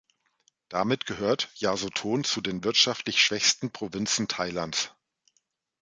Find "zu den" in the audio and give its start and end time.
2.23-2.63